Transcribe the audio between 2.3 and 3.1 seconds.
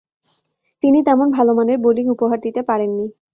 দিতে পারেননি।